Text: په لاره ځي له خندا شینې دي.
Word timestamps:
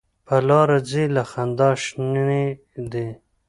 په 0.27 0.35
لاره 0.47 0.77
ځي 0.89 1.03
له 1.15 1.23
خندا 1.31 1.69
شینې 1.83 2.45
دي. 2.91 3.07